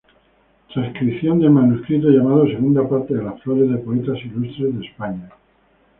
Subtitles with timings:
[0.73, 5.29] Transcripción del manuscrito llamado "Segunda Parte de las Flores de Poetas Ilustres de España".